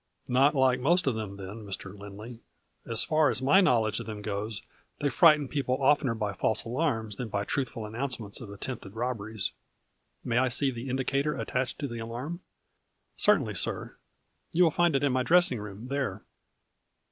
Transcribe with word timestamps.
"Not 0.27 0.55
like 0.55 0.79
most 0.79 1.05
of 1.05 1.13
them, 1.13 1.37
then, 1.37 1.63
Mr. 1.63 1.95
Lindley 1.95 2.39
As 2.87 3.03
far 3.03 3.29
as 3.29 3.39
my 3.39 3.61
knowledge 3.61 3.99
of 3.99 4.07
them 4.07 4.23
goes 4.23 4.63
they 4.99 5.09
frighten 5.09 5.47
people 5.47 5.77
oftener 5.79 6.15
by 6.15 6.33
false 6.33 6.63
alarms 6.63 7.17
than 7.17 7.27
by 7.27 7.45
truthful 7.45 7.85
announcements 7.85 8.41
of 8.41 8.49
attempted 8.51 8.95
robberies. 8.95 9.51
May 10.23 10.39
I 10.39 10.47
see 10.47 10.71
the 10.71 10.89
indicator 10.89 11.37
attached 11.37 11.77
to 11.81 11.87
the 11.87 11.99
alarm?"" 11.99 12.39
Certainly, 13.15 13.53
sir. 13.53 13.95
You 14.51 14.63
will 14.63 14.71
find 14.71 14.95
it 14.95 15.03
in 15.03 15.11
my 15.13 15.21
dress 15.21 15.51
ing 15.51 15.59
room 15.59 15.87
there." 15.89 16.23